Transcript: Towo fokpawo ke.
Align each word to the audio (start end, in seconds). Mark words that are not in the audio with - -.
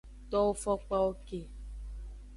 Towo 0.29 0.51
fokpawo 0.61 1.11
ke. 1.27 1.39